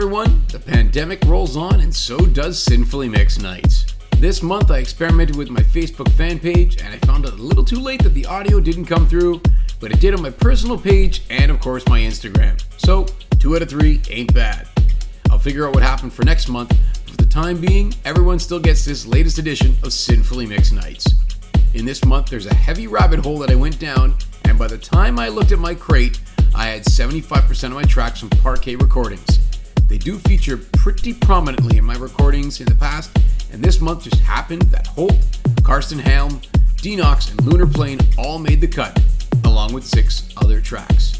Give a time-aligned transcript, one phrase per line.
[0.00, 0.40] everyone.
[0.52, 3.84] The pandemic rolls on, and so does Sinfully Mixed Nights.
[4.18, 7.64] This month, I experimented with my Facebook fan page, and I found out a little
[7.64, 9.42] too late that the audio didn't come through,
[9.80, 12.62] but it did on my personal page and, of course, my Instagram.
[12.76, 13.06] So,
[13.40, 14.68] two out of three ain't bad.
[15.32, 18.60] I'll figure out what happened for next month, but for the time being, everyone still
[18.60, 21.12] gets this latest edition of Sinfully Mixed Nights.
[21.74, 24.78] In this month, there's a heavy rabbit hole that I went down, and by the
[24.78, 26.20] time I looked at my crate,
[26.54, 29.47] I had 75% of my tracks from Parquet Recordings.
[29.88, 33.10] They do feature pretty prominently in my recordings in the past,
[33.50, 35.16] and this month just happened that Holt,
[35.62, 36.42] Karsten Helm,
[36.76, 39.00] Denox, and Lunar Plane all made the cut,
[39.44, 41.18] along with six other tracks.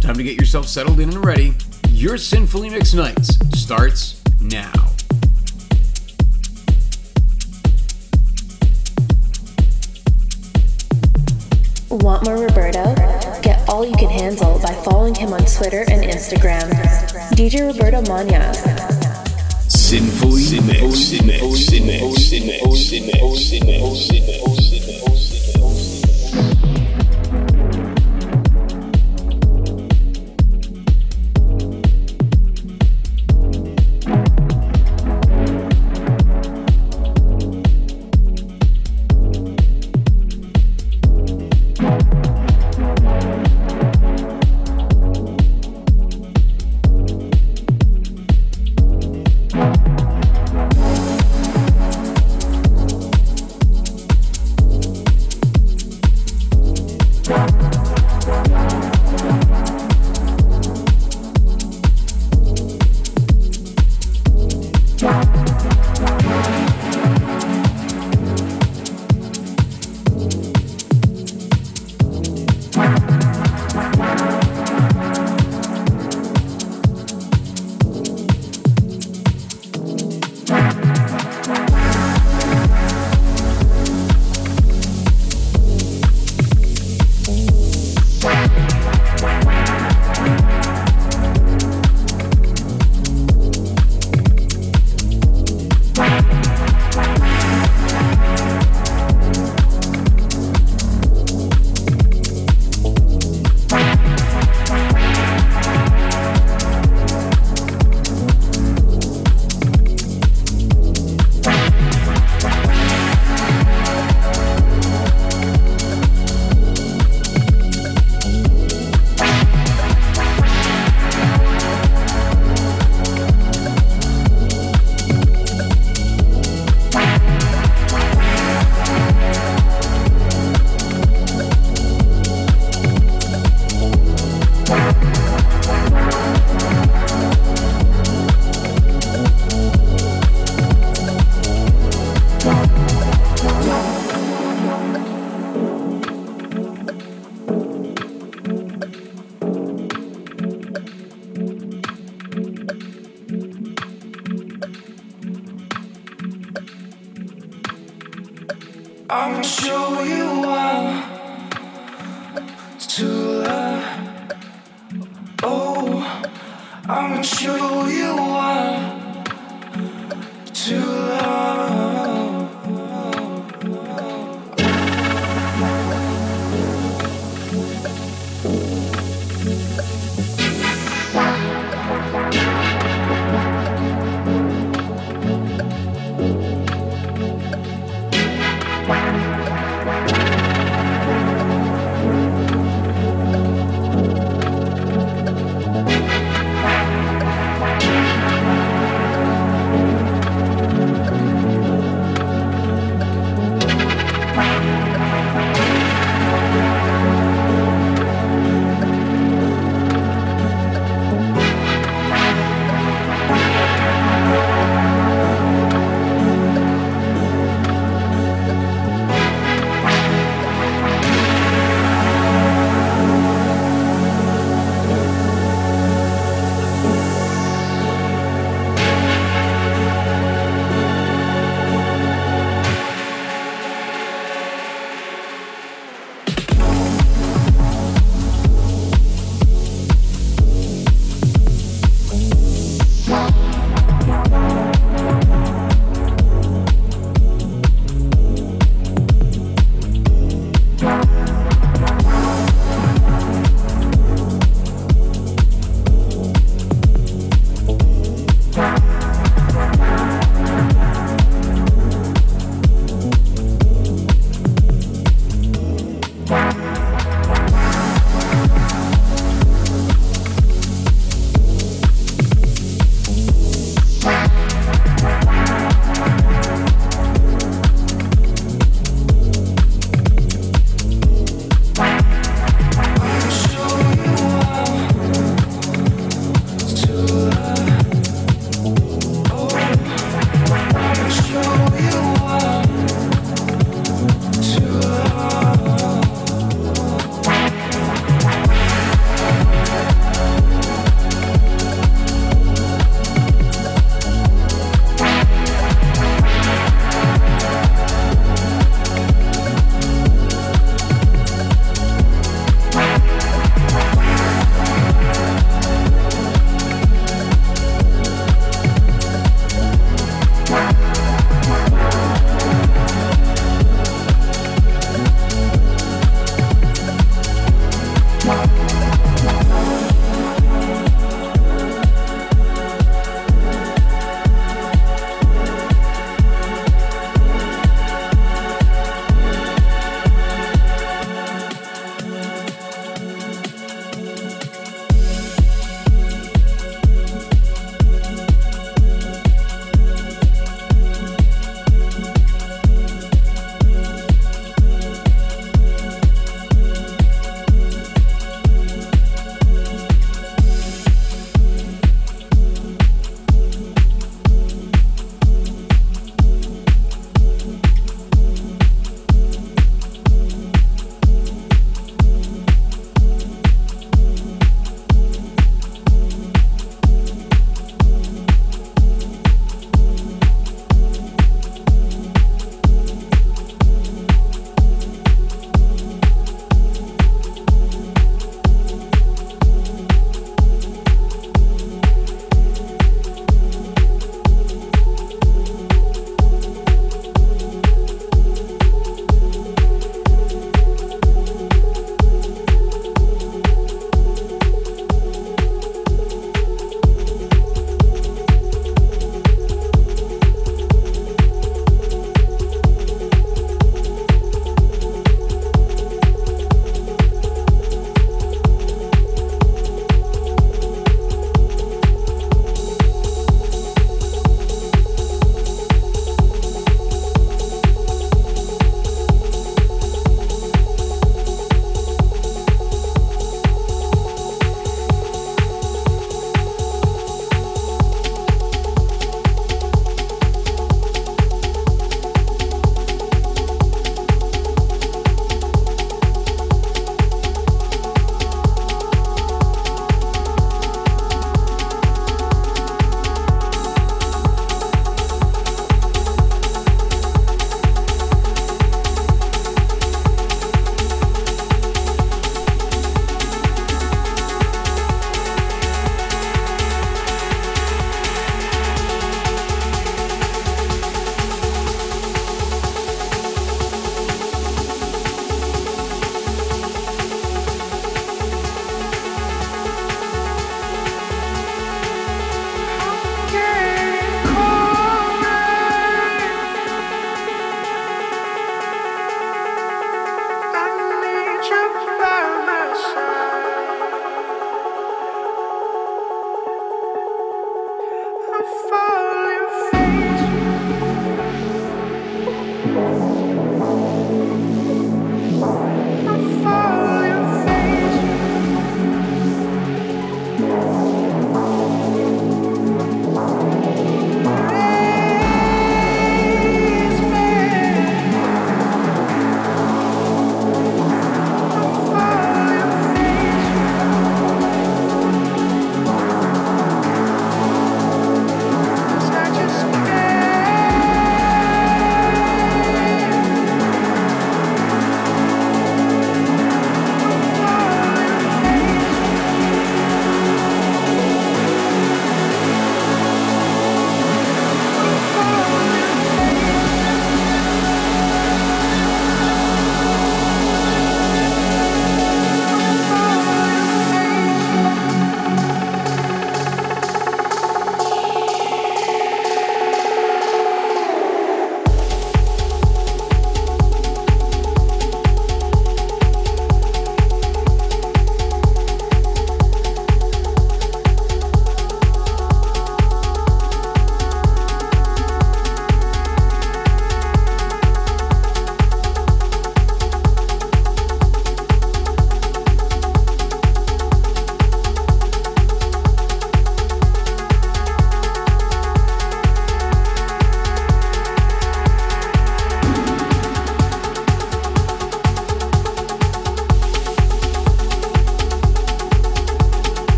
[0.00, 1.52] Time to get yourself settled in and ready.
[1.90, 4.72] Your Sinfully Mixed Nights starts now.
[11.90, 12.94] Want more Roberto?
[13.42, 16.68] Get all you can handle by following him on Twitter and Instagram.
[17.32, 18.56] DJ Roberto Mañas.
[19.70, 21.12] Sinfully Mixed.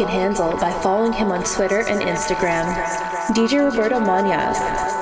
[0.00, 2.64] Can handle by following him on Twitter and Instagram.
[3.34, 4.99] DJ Roberto Mañas.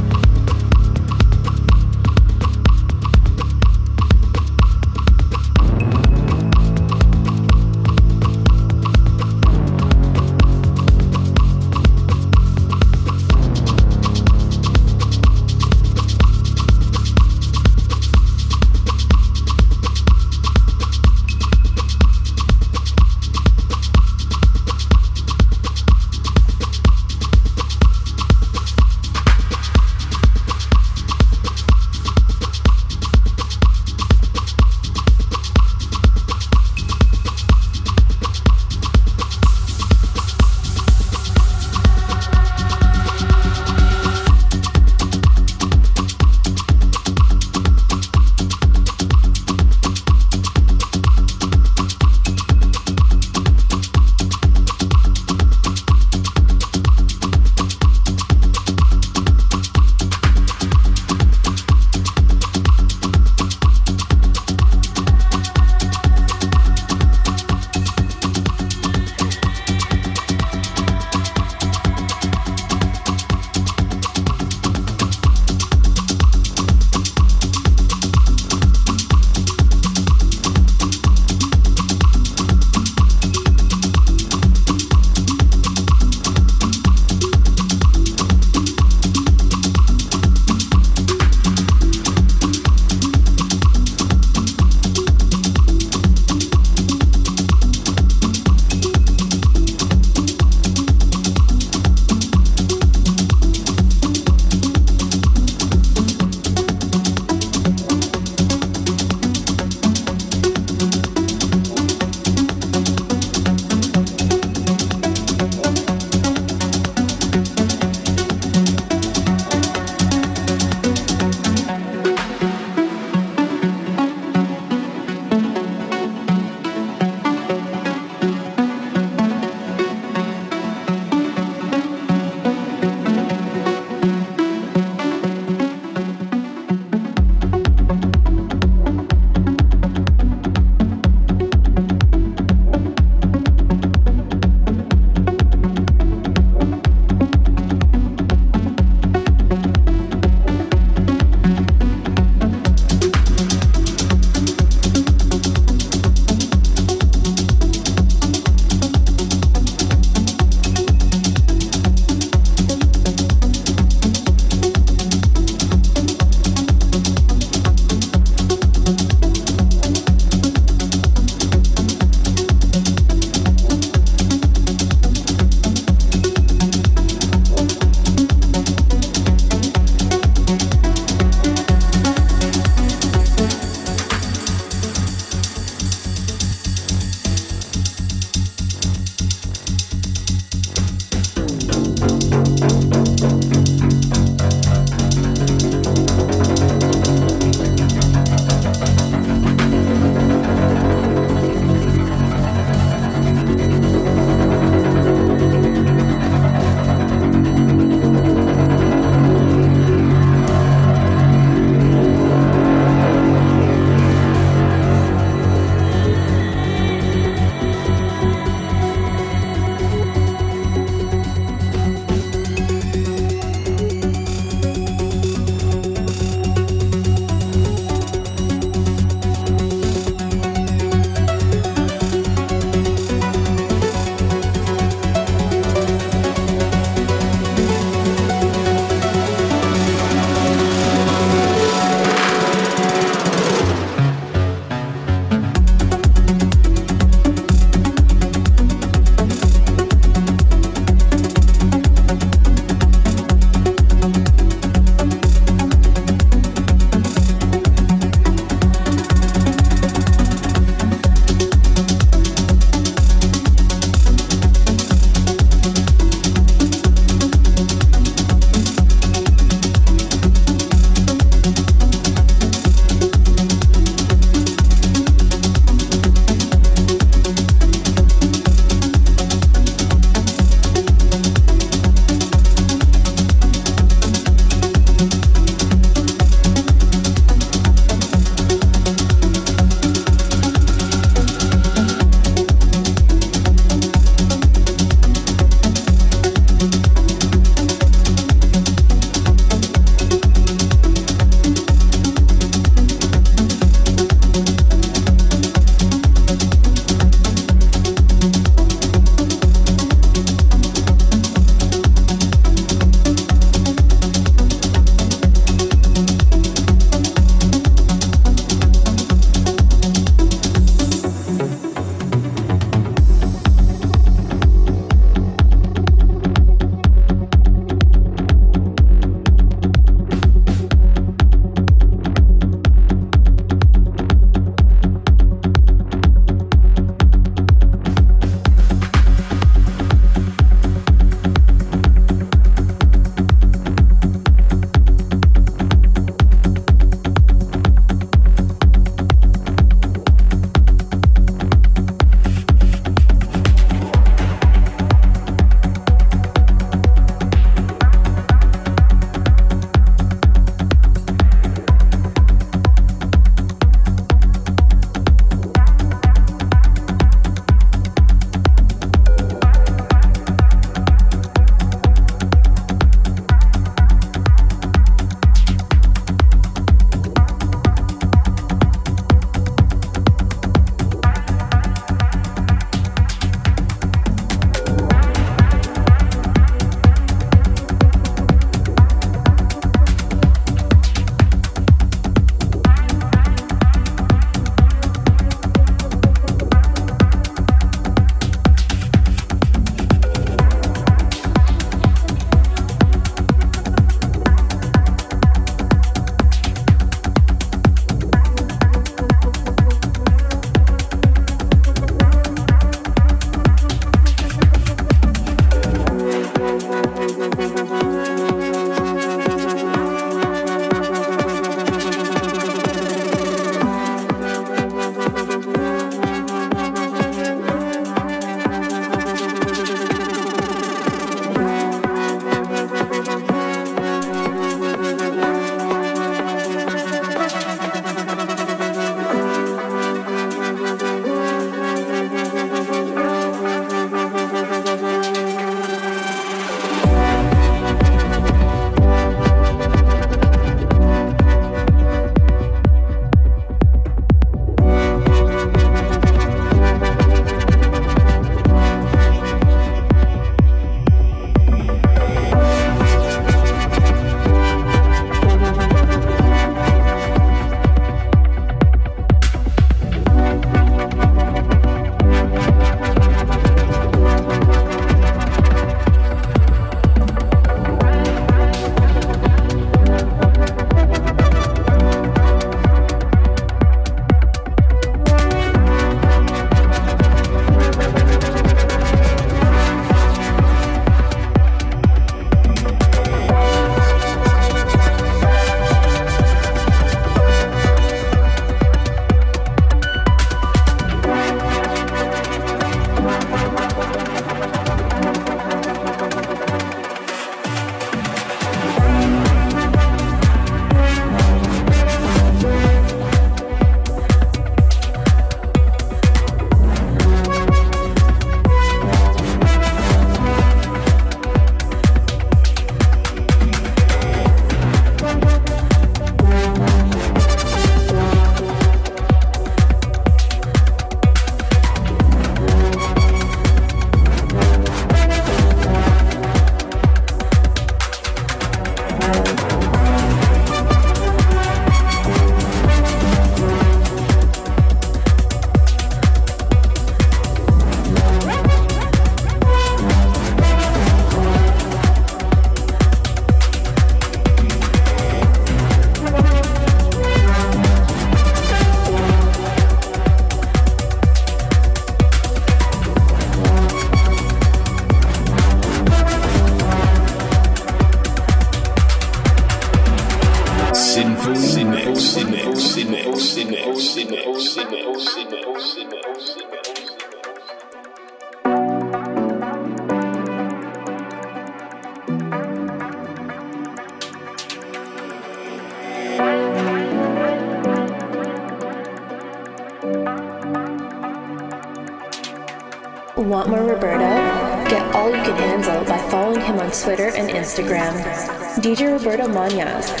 [599.49, 600.00] DJ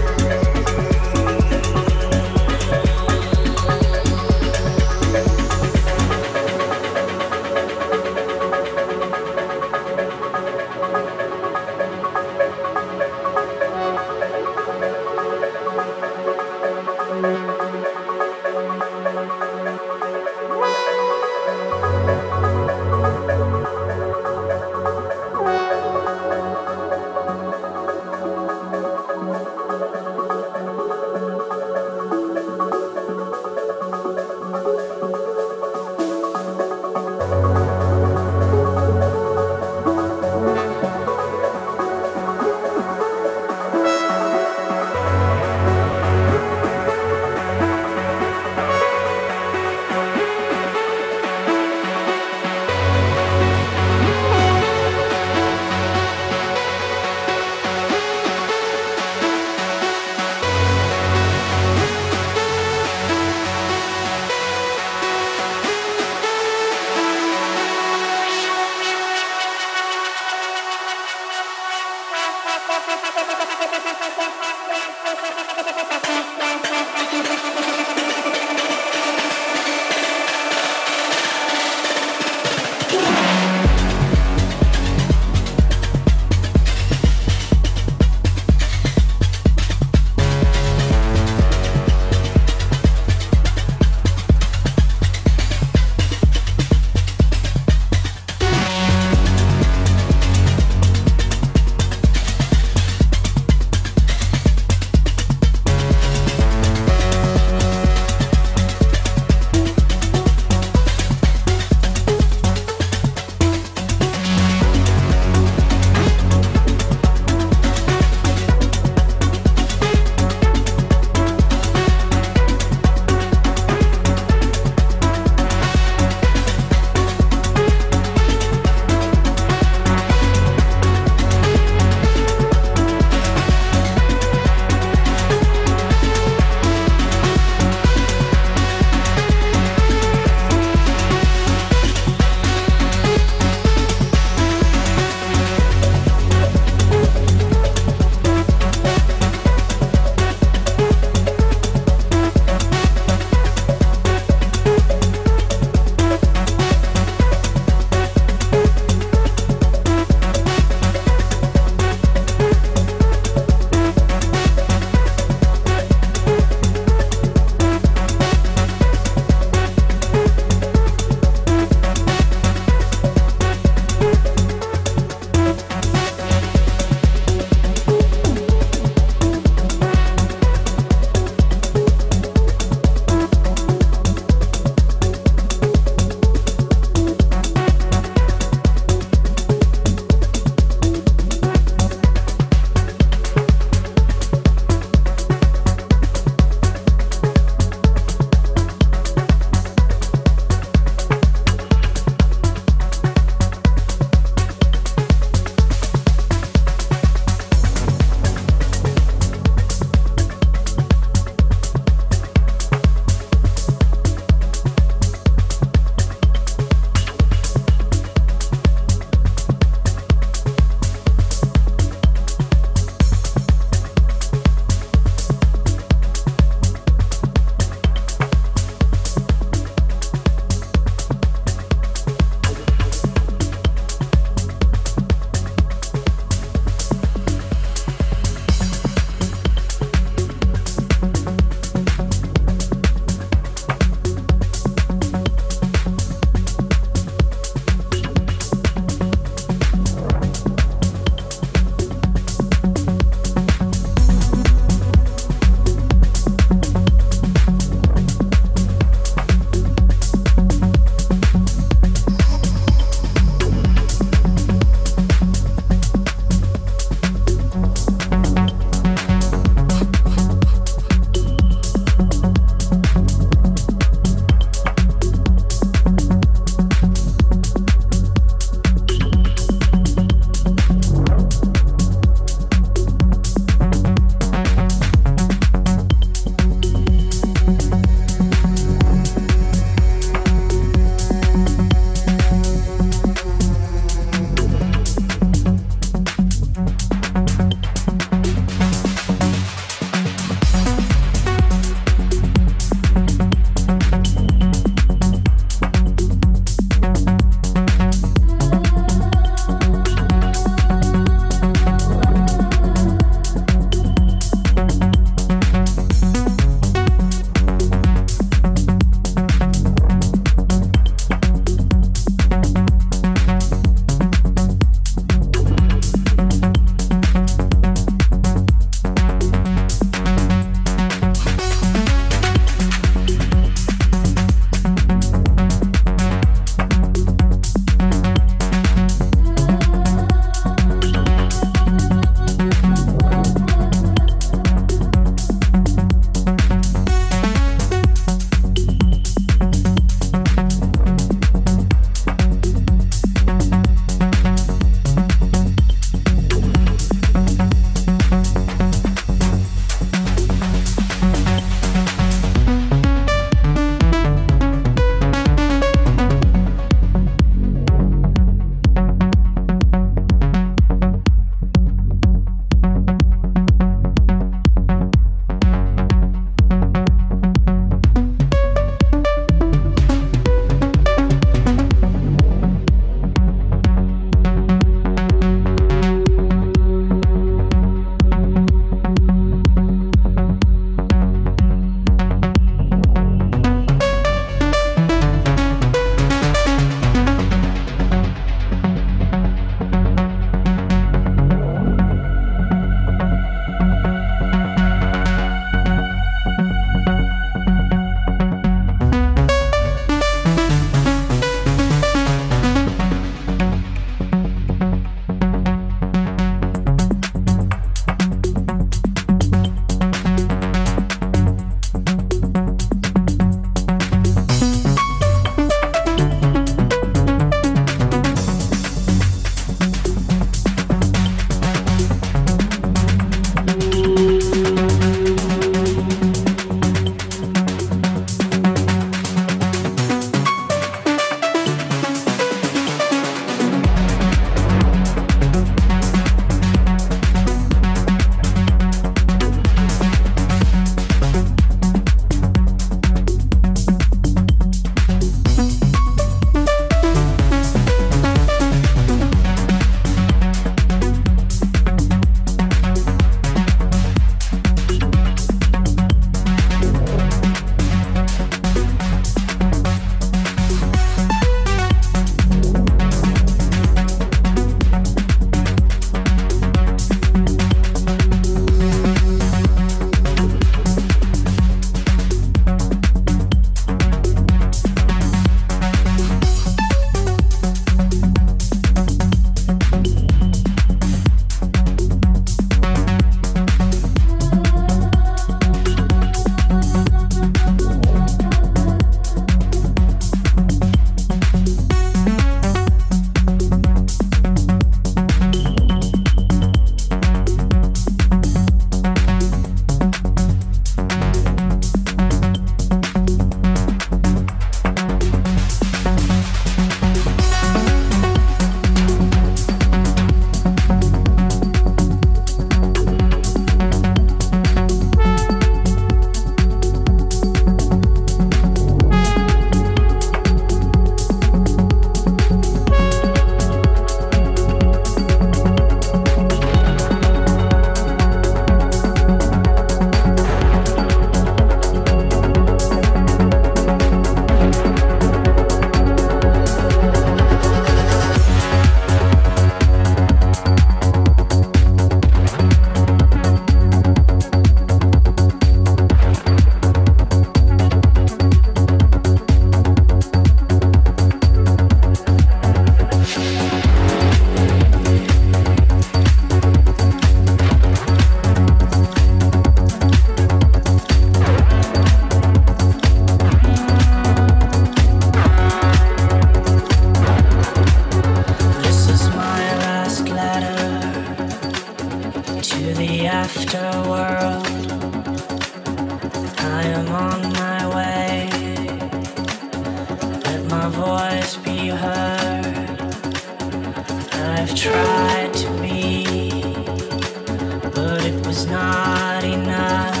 [598.80, 600.00] Roberto Mañas.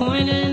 [0.00, 0.49] cold